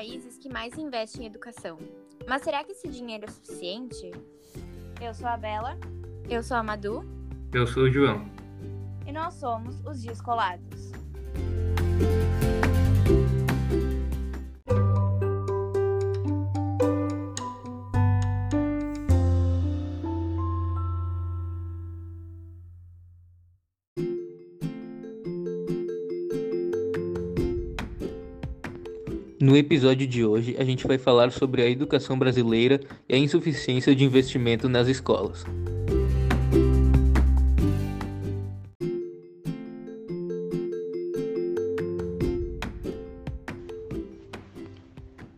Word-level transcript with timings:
países 0.00 0.38
que 0.38 0.48
mais 0.48 0.78
investem 0.78 1.24
em 1.24 1.26
educação. 1.26 1.76
Mas 2.26 2.40
será 2.40 2.64
que 2.64 2.72
esse 2.72 2.88
dinheiro 2.88 3.26
é 3.26 3.30
suficiente? 3.30 4.10
Eu 4.98 5.12
sou 5.12 5.28
a 5.28 5.36
Bela. 5.36 5.76
Eu 6.26 6.42
sou 6.42 6.56
a 6.56 6.62
Madu. 6.62 7.04
Eu 7.52 7.66
sou 7.66 7.82
o 7.82 7.90
João. 7.90 8.24
E 9.06 9.12
nós 9.12 9.34
somos 9.34 9.78
os 9.84 10.02
Descolados. 10.02 10.90
No 29.42 29.56
episódio 29.56 30.06
de 30.06 30.22
hoje, 30.22 30.54
a 30.58 30.64
gente 30.64 30.86
vai 30.86 30.98
falar 30.98 31.32
sobre 31.32 31.62
a 31.62 31.70
educação 31.70 32.18
brasileira 32.18 32.78
e 33.08 33.14
a 33.14 33.16
insuficiência 33.16 33.96
de 33.96 34.04
investimento 34.04 34.68
nas 34.68 34.86
escolas. 34.86 35.46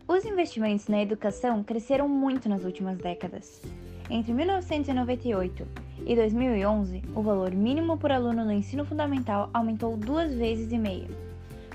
Os 0.08 0.24
investimentos 0.24 0.88
na 0.88 1.00
educação 1.00 1.62
cresceram 1.62 2.08
muito 2.08 2.48
nas 2.48 2.64
últimas 2.64 2.98
décadas. 2.98 3.62
Entre 4.10 4.32
1998 4.32 5.64
e 6.04 6.16
2011, 6.16 7.02
o 7.14 7.22
valor 7.22 7.52
mínimo 7.52 7.96
por 7.96 8.10
aluno 8.10 8.44
no 8.44 8.52
ensino 8.52 8.84
fundamental 8.84 9.48
aumentou 9.54 9.96
duas 9.96 10.34
vezes 10.34 10.72
e 10.72 10.76
meia. 10.76 11.06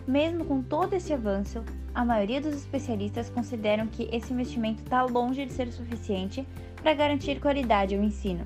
Mesmo 0.05 0.43
com 0.43 0.61
todo 0.61 0.93
esse 0.93 1.13
avanço, 1.13 1.63
a 1.97 2.05
maioria 2.05 2.39
dos 2.39 2.53
especialistas 2.53 3.27
consideram 3.27 3.87
que 3.87 4.07
esse 4.11 4.31
investimento 4.31 4.83
está 4.83 5.01
longe 5.01 5.43
de 5.47 5.51
ser 5.51 5.71
suficiente 5.71 6.47
para 6.79 6.93
garantir 6.93 7.39
qualidade 7.39 7.95
ao 7.95 8.03
ensino. 8.03 8.45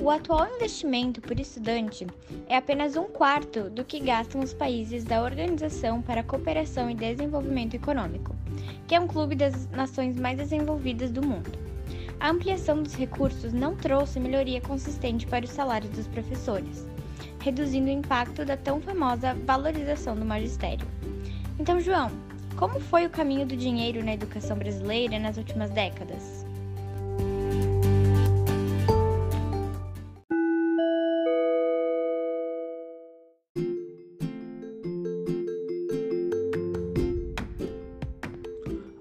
O 0.00 0.08
atual 0.08 0.48
investimento 0.54 1.20
por 1.20 1.38
estudante 1.38 2.06
é 2.48 2.56
apenas 2.56 2.96
um 2.96 3.04
quarto 3.04 3.68
do 3.68 3.84
que 3.84 4.00
gastam 4.00 4.40
os 4.40 4.54
países 4.54 5.04
da 5.04 5.22
Organização 5.22 6.00
para 6.00 6.22
a 6.22 6.24
Cooperação 6.24 6.88
e 6.88 6.94
Desenvolvimento 6.94 7.74
Econômico, 7.74 8.34
que 8.88 8.94
é 8.94 9.00
um 9.00 9.06
clube 9.06 9.36
das 9.36 9.68
nações 9.68 10.16
mais 10.16 10.38
desenvolvidas 10.38 11.12
do 11.12 11.20
mundo. 11.20 11.52
A 12.18 12.30
ampliação 12.30 12.82
dos 12.82 12.94
recursos 12.94 13.52
não 13.52 13.76
trouxe 13.76 14.18
melhoria 14.18 14.62
consistente 14.62 15.26
para 15.26 15.44
os 15.44 15.50
salários 15.50 15.90
dos 15.90 16.06
professores 16.06 16.90
reduzindo 17.42 17.88
o 17.88 17.92
impacto 17.92 18.44
da 18.44 18.56
tão 18.56 18.80
famosa 18.80 19.34
valorização 19.44 20.14
do 20.14 20.24
magistério. 20.24 20.86
Então, 21.58 21.80
João, 21.80 22.10
como 22.56 22.78
foi 22.78 23.04
o 23.04 23.10
caminho 23.10 23.44
do 23.44 23.56
dinheiro 23.56 24.04
na 24.04 24.14
educação 24.14 24.56
brasileira 24.56 25.18
nas 25.18 25.36
últimas 25.36 25.70
décadas? 25.70 26.46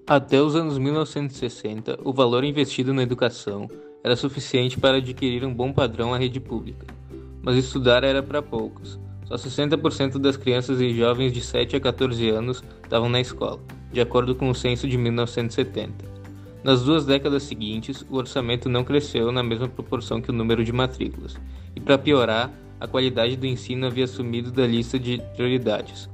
Até 0.07 0.41
os 0.41 0.55
anos 0.55 0.77
1960, 0.77 1.99
o 2.03 2.11
valor 2.11 2.43
investido 2.43 2.93
na 2.93 3.03
educação 3.03 3.69
era 4.03 4.15
suficiente 4.15 4.77
para 4.77 4.97
adquirir 4.97 5.45
um 5.45 5.53
bom 5.53 5.71
padrão 5.71 6.13
à 6.13 6.17
rede 6.17 6.39
pública 6.39 7.00
mas 7.41 7.55
estudar 7.55 8.03
era 8.03 8.21
para 8.21 8.41
poucos. 8.41 8.99
Só 9.25 9.35
60% 9.35 10.17
das 10.17 10.35
crianças 10.35 10.81
e 10.81 10.93
jovens 10.93 11.31
de 11.31 11.41
7 11.41 11.75
a 11.75 11.79
14 11.79 12.29
anos 12.29 12.63
estavam 12.83 13.07
na 13.07 13.21
escola, 13.21 13.59
de 13.91 14.01
acordo 14.01 14.35
com 14.35 14.49
o 14.49 14.55
censo 14.55 14.87
de 14.87 14.97
1970. 14.97 16.11
Nas 16.63 16.83
duas 16.83 17.05
décadas 17.05 17.43
seguintes, 17.43 18.05
o 18.09 18.17
orçamento 18.17 18.69
não 18.69 18.83
cresceu 18.83 19.31
na 19.31 19.41
mesma 19.41 19.67
proporção 19.67 20.21
que 20.21 20.29
o 20.29 20.33
número 20.33 20.63
de 20.63 20.71
matrículas, 20.71 21.35
e 21.75 21.79
para 21.79 21.97
piorar, 21.97 22.51
a 22.79 22.87
qualidade 22.87 23.35
do 23.35 23.45
ensino 23.45 23.87
havia 23.87 24.05
sumido 24.05 24.51
da 24.51 24.67
lista 24.67 24.99
de 24.99 25.21
prioridades. 25.35 26.09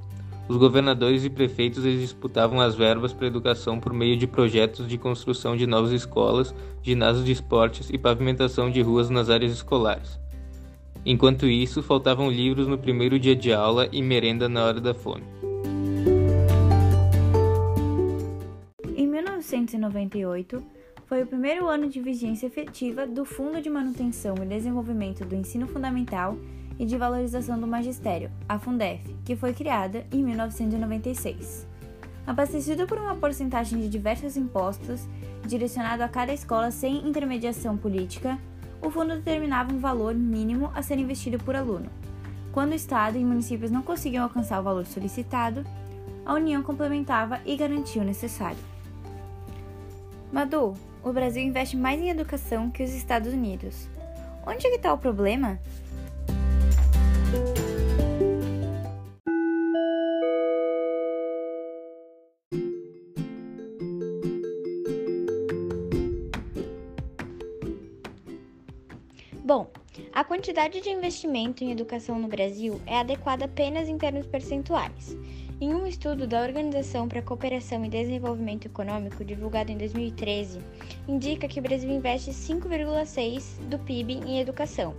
Os 0.48 0.56
governadores 0.56 1.26
e 1.26 1.30
prefeitos 1.30 1.84
disputavam 1.84 2.62
as 2.62 2.76
verbas 2.76 3.12
para 3.12 3.26
a 3.26 3.28
educação 3.28 3.80
por 3.80 3.92
meio 3.92 4.16
de 4.16 4.26
projetos 4.26 4.88
de 4.88 4.98
construção 4.98 5.58
de 5.58 5.68
novas 5.68 5.92
escolas, 5.92 6.56
ginásios 6.82 7.26
de 7.26 7.34
esportes 7.34 7.90
e 7.90 7.98
pavimentação 7.98 8.72
de 8.72 8.82
ruas 8.82 9.10
nas 9.10 9.30
áreas 9.30 9.52
escolares. 9.52 10.18
Enquanto 11.10 11.48
isso, 11.48 11.82
faltavam 11.82 12.30
livros 12.30 12.68
no 12.68 12.78
primeiro 12.78 13.18
dia 13.18 13.34
de 13.34 13.54
aula 13.54 13.88
e 13.94 14.02
merenda 14.02 14.50
na 14.50 14.66
hora 14.66 14.82
da 14.82 14.94
fome. 14.94 15.24
Em 18.94 19.08
1998, 19.08 20.62
foi 21.06 21.24
o 21.24 21.26
primeiro 21.26 21.70
ano 21.70 21.88
de 21.88 22.02
vigência 22.02 22.46
efetiva 22.46 23.08
do 23.08 23.24
Fundo 23.24 23.62
de 23.62 23.70
Manutenção 23.70 24.36
e 24.44 24.46
Desenvolvimento 24.46 25.24
do 25.24 25.34
Ensino 25.34 25.66
Fundamental 25.66 26.38
e 26.78 26.86
de 26.86 26.98
Valorização 26.98 27.58
do 27.58 27.66
Magistério, 27.66 28.30
a 28.50 28.60
Fundef, 28.60 29.16
que 29.24 29.34
foi 29.34 29.54
criada 29.54 30.06
em 30.12 30.22
1996. 30.22 31.66
Abastecido 32.28 32.86
por 32.86 32.98
uma 32.98 33.16
porcentagem 33.16 33.80
de 33.80 33.88
diversos 33.88 34.36
impostos, 34.36 35.08
direcionado 35.46 36.04
a 36.04 36.10
cada 36.10 36.34
escola 36.34 36.70
sem 36.70 37.08
intermediação 37.08 37.78
política, 37.78 38.38
o 38.82 38.90
fundo 38.90 39.16
determinava 39.16 39.74
um 39.74 39.80
valor 39.80 40.14
mínimo 40.14 40.72
a 40.74 40.82
ser 40.82 40.98
investido 40.98 41.38
por 41.38 41.56
aluno. 41.56 41.90
Quando 42.52 42.72
o 42.72 42.76
Estado 42.76 43.18
e 43.18 43.26
municípios 43.26 43.72
não 43.72 43.82
conseguiam 43.82 44.24
alcançar 44.24 44.60
o 44.60 44.64
valor 44.64 44.86
solicitado, 44.86 45.64
a 46.26 46.34
União 46.34 46.62
complementava 46.64 47.40
e 47.46 47.56
garantia 47.56 48.02
o 48.02 48.06
necessário. 48.06 48.58
Madu, 50.32 50.74
o 51.04 51.14
Brasil 51.14 51.42
investe 51.42 51.78
mais 51.78 52.02
em 52.02 52.10
educação 52.10 52.70
que 52.70 52.84
os 52.84 52.94
Estados 52.94 53.32
Unidos. 53.32 53.88
Onde 54.46 54.68
é 54.68 54.70
que 54.70 54.76
está 54.76 54.94
o 54.94 54.98
problema? 54.98 55.60
Bom, 69.48 69.66
a 70.12 70.26
quantidade 70.26 70.82
de 70.82 70.90
investimento 70.90 71.64
em 71.64 71.72
educação 71.72 72.20
no 72.20 72.28
Brasil 72.28 72.82
é 72.86 73.00
adequada 73.00 73.46
apenas 73.46 73.88
em 73.88 73.98
termos 73.98 74.28
percentuais. 74.28 75.16
Em 75.62 75.74
um 75.74 75.88
estudo 75.88 76.28
da 76.28 76.42
Organização 76.42 77.08
para 77.08 77.20
a 77.20 77.24
Cooperação 77.24 77.86
e 77.86 77.88
Desenvolvimento 77.88 78.66
Econômico, 78.66 79.24
divulgado 79.24 79.72
em 79.72 79.78
2013, 79.78 80.60
indica 81.08 81.48
que 81.48 81.62
o 81.62 81.64
Brasil 81.64 81.90
investe 81.90 82.32
5,6% 82.32 83.70
do 83.70 83.80
PIB 83.80 84.16
em 84.16 84.42
educação, 84.42 84.94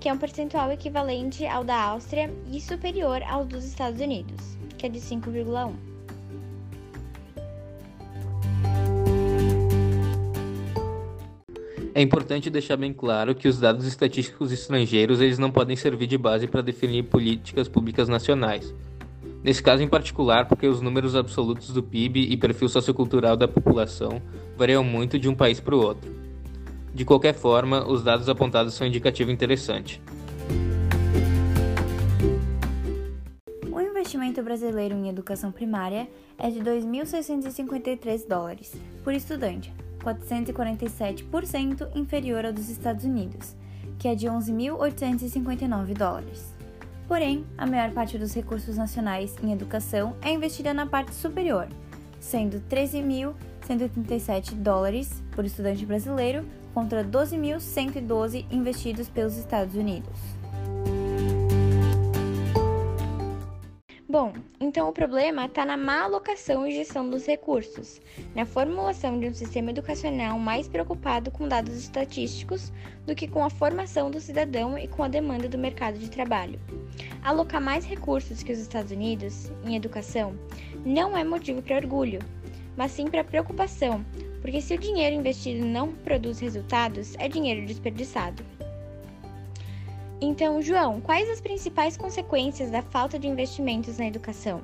que 0.00 0.08
é 0.08 0.12
um 0.14 0.18
percentual 0.18 0.72
equivalente 0.72 1.46
ao 1.46 1.62
da 1.62 1.78
Áustria 1.78 2.34
e 2.50 2.62
superior 2.62 3.22
ao 3.24 3.44
dos 3.44 3.66
Estados 3.66 4.00
Unidos, 4.00 4.56
que 4.78 4.86
é 4.86 4.88
de 4.88 4.98
5,1%. 4.98 5.97
É 11.98 12.00
importante 12.00 12.48
deixar 12.48 12.76
bem 12.76 12.92
claro 12.92 13.34
que 13.34 13.48
os 13.48 13.58
dados 13.58 13.84
estatísticos 13.84 14.52
estrangeiros 14.52 15.20
eles 15.20 15.36
não 15.36 15.50
podem 15.50 15.74
servir 15.74 16.06
de 16.06 16.16
base 16.16 16.46
para 16.46 16.62
definir 16.62 17.02
políticas 17.02 17.66
públicas 17.66 18.08
nacionais. 18.08 18.72
Nesse 19.42 19.60
caso 19.60 19.82
em 19.82 19.88
particular, 19.88 20.46
porque 20.46 20.68
os 20.68 20.80
números 20.80 21.16
absolutos 21.16 21.72
do 21.72 21.82
PIB 21.82 22.20
e 22.30 22.36
perfil 22.36 22.68
sociocultural 22.68 23.36
da 23.36 23.48
população 23.48 24.22
variam 24.56 24.84
muito 24.84 25.18
de 25.18 25.28
um 25.28 25.34
país 25.34 25.58
para 25.58 25.74
o 25.74 25.84
outro. 25.84 26.08
De 26.94 27.04
qualquer 27.04 27.34
forma, 27.34 27.84
os 27.84 28.04
dados 28.04 28.28
apontados 28.28 28.74
são 28.74 28.86
um 28.86 28.90
indicativo 28.90 29.32
interessante. 29.32 30.00
O 33.72 33.80
investimento 33.80 34.40
brasileiro 34.40 34.94
em 34.94 35.08
educação 35.08 35.50
primária 35.50 36.06
é 36.38 36.48
de 36.48 36.60
2.653 36.60 38.24
dólares 38.28 38.80
por 39.02 39.12
estudante, 39.12 39.72
447% 39.98 41.88
inferior 41.94 42.44
ao 42.46 42.52
dos 42.52 42.68
Estados 42.68 43.04
Unidos, 43.04 43.54
que 43.98 44.08
é 44.08 44.14
de 44.14 44.26
11.859 44.26 45.94
dólares. 45.94 46.54
Porém, 47.06 47.44
a 47.56 47.66
maior 47.66 47.90
parte 47.92 48.18
dos 48.18 48.34
recursos 48.34 48.76
nacionais 48.76 49.34
em 49.42 49.52
educação 49.52 50.14
é 50.20 50.30
investida 50.30 50.74
na 50.74 50.86
parte 50.86 51.14
superior, 51.14 51.68
sendo 52.20 52.60
13.137 52.68 54.54
dólares 54.54 55.22
por 55.32 55.44
estudante 55.44 55.86
brasileiro 55.86 56.44
contra 56.74 57.02
12.112 57.02 58.44
investidos 58.50 59.08
pelos 59.08 59.36
Estados 59.36 59.74
Unidos. 59.74 60.37
Bom, 64.10 64.32
então 64.58 64.88
o 64.88 64.92
problema 64.92 65.44
está 65.44 65.66
na 65.66 65.76
má 65.76 66.04
alocação 66.04 66.66
e 66.66 66.72
gestão 66.72 67.10
dos 67.10 67.26
recursos, 67.26 68.00
na 68.34 68.46
formulação 68.46 69.20
de 69.20 69.28
um 69.28 69.34
sistema 69.34 69.68
educacional 69.68 70.38
mais 70.38 70.66
preocupado 70.66 71.30
com 71.30 71.46
dados 71.46 71.76
estatísticos 71.76 72.72
do 73.04 73.14
que 73.14 73.28
com 73.28 73.44
a 73.44 73.50
formação 73.50 74.10
do 74.10 74.18
cidadão 74.18 74.78
e 74.78 74.88
com 74.88 75.02
a 75.02 75.08
demanda 75.08 75.46
do 75.46 75.58
mercado 75.58 75.98
de 75.98 76.10
trabalho. 76.10 76.58
Alocar 77.22 77.60
mais 77.60 77.84
recursos 77.84 78.42
que 78.42 78.50
os 78.50 78.58
Estados 78.58 78.92
Unidos 78.92 79.52
em 79.62 79.76
educação 79.76 80.34
não 80.86 81.14
é 81.14 81.22
motivo 81.22 81.60
para 81.60 81.76
orgulho, 81.76 82.20
mas 82.78 82.92
sim 82.92 83.08
para 83.08 83.22
preocupação, 83.22 84.02
porque 84.40 84.62
se 84.62 84.72
o 84.72 84.78
dinheiro 84.78 85.16
investido 85.16 85.66
não 85.66 85.92
produz 85.92 86.38
resultados, 86.38 87.14
é 87.18 87.28
dinheiro 87.28 87.66
desperdiçado. 87.66 88.42
Então, 90.20 90.60
João, 90.60 91.00
quais 91.00 91.30
as 91.30 91.40
principais 91.40 91.96
consequências 91.96 92.70
da 92.70 92.82
falta 92.82 93.18
de 93.18 93.28
investimentos 93.28 93.98
na 93.98 94.06
educação? 94.06 94.60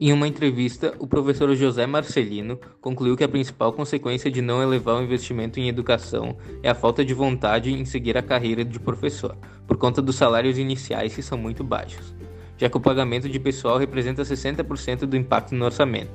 Em 0.00 0.12
uma 0.12 0.28
entrevista, 0.28 0.94
o 1.00 1.08
professor 1.08 1.52
José 1.56 1.84
Marcelino 1.84 2.60
concluiu 2.80 3.16
que 3.16 3.24
a 3.24 3.28
principal 3.28 3.72
consequência 3.72 4.30
de 4.30 4.40
não 4.40 4.62
elevar 4.62 4.94
o 4.94 5.02
investimento 5.02 5.58
em 5.58 5.68
educação 5.68 6.38
é 6.62 6.70
a 6.70 6.74
falta 6.74 7.04
de 7.04 7.12
vontade 7.12 7.72
em 7.72 7.84
seguir 7.84 8.16
a 8.16 8.22
carreira 8.22 8.64
de 8.64 8.78
professor, 8.78 9.36
conta 9.78 10.02
dos 10.02 10.16
salários 10.16 10.58
iniciais 10.58 11.14
que 11.14 11.22
são 11.22 11.38
muito 11.38 11.64
baixos, 11.64 12.14
já 12.58 12.68
que 12.68 12.76
o 12.76 12.80
pagamento 12.80 13.28
de 13.28 13.38
pessoal 13.38 13.78
representa 13.78 14.22
60% 14.22 15.06
do 15.06 15.16
impacto 15.16 15.54
no 15.54 15.64
orçamento. 15.64 16.10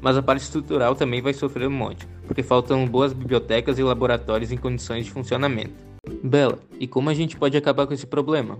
Mas 0.00 0.16
a 0.16 0.22
parte 0.22 0.42
estrutural 0.42 0.94
também 0.94 1.20
vai 1.20 1.32
sofrer 1.32 1.66
um 1.66 1.72
monte, 1.72 2.06
porque 2.26 2.42
faltam 2.42 2.86
boas 2.86 3.12
bibliotecas 3.12 3.78
e 3.78 3.82
laboratórios 3.82 4.52
em 4.52 4.56
condições 4.56 5.06
de 5.06 5.10
funcionamento. 5.10 5.74
Bela, 6.22 6.58
e 6.78 6.86
como 6.86 7.10
a 7.10 7.14
gente 7.14 7.36
pode 7.36 7.56
acabar 7.56 7.86
com 7.86 7.94
esse 7.94 8.06
problema? 8.06 8.58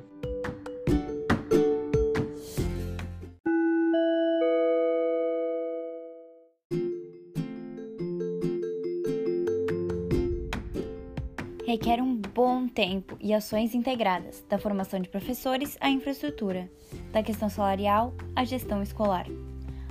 requer 11.70 12.02
um 12.02 12.19
bom 12.34 12.68
tempo 12.68 13.16
e 13.20 13.34
ações 13.34 13.74
integradas, 13.74 14.44
da 14.48 14.58
formação 14.58 15.00
de 15.00 15.08
professores 15.08 15.76
à 15.80 15.90
infraestrutura, 15.90 16.70
da 17.12 17.22
questão 17.22 17.48
salarial 17.48 18.14
à 18.36 18.44
gestão 18.44 18.82
escolar. 18.82 19.26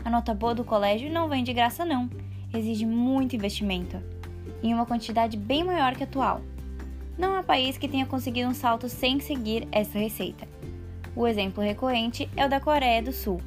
A 0.05 0.09
nota 0.09 0.33
boa 0.33 0.55
do 0.55 0.63
colégio 0.63 1.11
não 1.11 1.27
vem 1.27 1.43
de 1.43 1.53
graça, 1.53 1.83
não, 1.83 2.09
exige 2.53 2.85
muito 2.85 3.35
investimento, 3.35 4.01
em 4.63 4.73
uma 4.73 4.85
quantidade 4.85 5.35
bem 5.35 5.63
maior 5.63 5.95
que 5.95 6.03
a 6.03 6.05
atual. 6.05 6.41
Não 7.17 7.35
há 7.35 7.43
país 7.43 7.77
que 7.77 7.89
tenha 7.89 8.05
conseguido 8.05 8.49
um 8.49 8.53
salto 8.53 8.87
sem 8.87 9.19
seguir 9.19 9.67
essa 9.71 9.99
receita. 9.99 10.47
O 11.15 11.27
exemplo 11.27 11.61
recorrente 11.61 12.29
é 12.37 12.45
o 12.45 12.49
da 12.49 12.61
Coreia 12.61 13.03
do 13.03 13.11
Sul. 13.11 13.41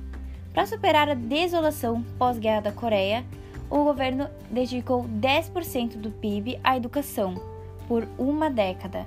Para 0.53 0.67
superar 0.67 1.09
a 1.09 1.15
desolação 1.15 2.05
pós-guerra 2.19 2.61
da 2.61 2.73
Coreia, 2.73 3.25
o 3.71 3.85
governo 3.85 4.29
dedicou 4.51 5.05
10% 5.05 5.97
do 5.97 6.11
PIB 6.11 6.61
à 6.63 6.77
educação 6.77 7.52
por 7.93 8.09
uma 8.17 8.49
década. 8.49 9.05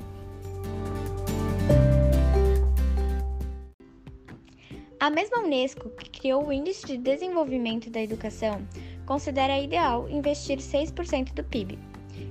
A 5.00 5.10
mesma 5.10 5.40
Unesco, 5.40 5.90
que 5.90 6.08
criou 6.08 6.46
o 6.46 6.54
Índice 6.54 6.86
de 6.86 6.98
Desenvolvimento 6.98 7.90
da 7.90 8.00
Educação, 8.00 8.62
considera 9.08 9.60
ideal 9.60 10.08
investir 10.08 10.60
6% 10.60 11.34
do 11.34 11.44
PIB. 11.44 11.80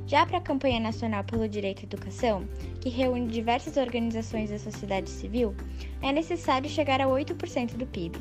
Já 0.06 0.24
para 0.24 0.38
a 0.38 0.40
Campanha 0.40 0.78
Nacional 0.78 1.24
pelo 1.24 1.48
Direito 1.48 1.80
à 1.80 1.86
Educação, 1.86 2.48
que 2.80 2.88
reúne 2.88 3.26
diversas 3.26 3.76
organizações 3.76 4.50
da 4.50 4.58
sociedade 4.60 5.10
civil, 5.10 5.56
é 6.02 6.12
necessário 6.12 6.70
chegar 6.70 7.00
a 7.00 7.06
8% 7.08 7.74
do 7.74 7.86
PIB. 7.86 8.16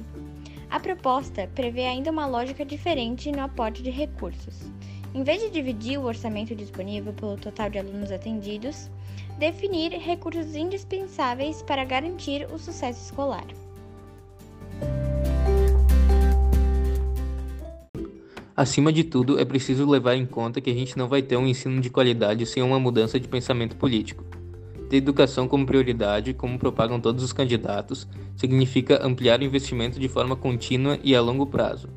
A 0.71 0.79
proposta 0.79 1.47
prevê 1.53 1.85
ainda 1.85 2.09
uma 2.09 2.25
lógica 2.25 2.65
diferente 2.65 3.31
no 3.31 3.43
aporte 3.43 3.83
de 3.83 3.91
recursos. 3.91 4.71
Em 5.15 5.23
vez 5.23 5.43
de 5.43 5.49
dividir 5.51 5.99
o 5.99 6.05
orçamento 6.05 6.55
disponível 6.55 7.13
pelo 7.13 7.37
total 7.37 7.69
de 7.69 7.77
alunos 7.77 8.11
atendidos, 8.11 8.89
definir 9.37 9.91
recursos 9.91 10.55
indispensáveis 10.55 11.61
para 11.61 11.85
garantir 11.85 12.47
o 12.51 12.57
sucesso 12.57 13.05
escolar. 13.05 13.45
Acima 18.55 18.91
de 18.91 19.03
tudo, 19.03 19.39
é 19.39 19.45
preciso 19.45 19.87
levar 19.87 20.15
em 20.15 20.25
conta 20.25 20.59
que 20.59 20.71
a 20.71 20.73
gente 20.73 20.97
não 20.97 21.07
vai 21.07 21.21
ter 21.21 21.37
um 21.37 21.45
ensino 21.45 21.79
de 21.79 21.91
qualidade 21.91 22.45
sem 22.47 22.63
uma 22.63 22.79
mudança 22.79 23.19
de 23.19 23.27
pensamento 23.27 23.75
político. 23.75 24.23
Ter 24.89 24.97
educação 24.97 25.47
como 25.47 25.65
prioridade, 25.65 26.33
como 26.33 26.57
propagam 26.57 26.99
todos 26.99 27.23
os 27.23 27.33
candidatos, 27.33 28.07
significa 28.35 29.05
ampliar 29.05 29.39
o 29.39 29.43
investimento 29.43 29.99
de 29.99 30.07
forma 30.07 30.35
contínua 30.35 30.99
e 31.03 31.15
a 31.15 31.21
longo 31.21 31.45
prazo. 31.45 31.89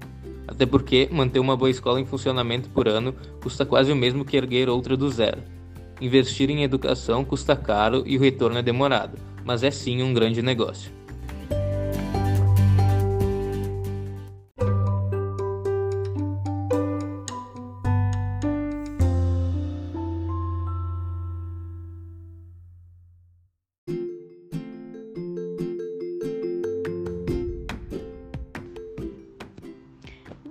Até 0.46 0.64
porque 0.64 1.08
manter 1.10 1.40
uma 1.40 1.56
boa 1.56 1.70
escola 1.70 2.00
em 2.00 2.06
funcionamento 2.06 2.68
por 2.70 2.88
ano 2.88 3.14
custa 3.42 3.66
quase 3.66 3.90
o 3.92 3.96
mesmo 3.96 4.24
que 4.24 4.36
erguer 4.36 4.68
outra 4.68 4.96
do 4.96 5.10
zero. 5.10 5.42
Investir 6.00 6.50
em 6.50 6.62
educação 6.62 7.24
custa 7.24 7.56
caro 7.56 8.02
e 8.06 8.16
o 8.16 8.20
retorno 8.20 8.58
é 8.58 8.62
demorado, 8.62 9.18
mas 9.44 9.62
é 9.62 9.70
sim 9.70 10.02
um 10.02 10.12
grande 10.12 10.42
negócio. 10.42 10.92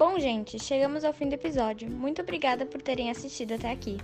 Bom, 0.08 0.20
gente, 0.20 0.64
chegamos 0.64 1.04
ao 1.04 1.12
fim 1.12 1.28
do 1.28 1.34
episódio. 1.34 1.90
Muito 1.90 2.22
obrigada 2.22 2.64
por 2.64 2.80
terem 2.80 3.10
assistido 3.10 3.56
até 3.56 3.72
aqui. 3.72 3.98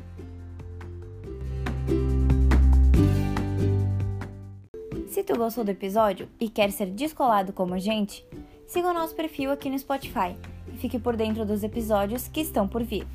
Se 5.07 5.23
tu 5.23 5.37
gostou 5.37 5.63
do 5.63 5.69
episódio 5.69 6.27
e 6.39 6.49
quer 6.49 6.71
ser 6.71 6.87
descolado 6.87 7.53
como 7.53 7.75
a 7.75 7.77
gente, 7.77 8.25
siga 8.65 8.89
o 8.89 8.93
nosso 8.95 9.13
perfil 9.13 9.51
aqui 9.51 9.69
no 9.69 9.77
Spotify 9.77 10.35
e 10.73 10.77
fique 10.77 10.97
por 10.97 11.15
dentro 11.15 11.45
dos 11.45 11.63
episódios 11.63 12.27
que 12.27 12.41
estão 12.41 12.67
por 12.67 12.83
vir. 12.83 13.05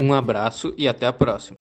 Um 0.00 0.14
abraço 0.14 0.72
e 0.74 0.88
até 0.88 1.06
a 1.06 1.12
próxima. 1.12 1.58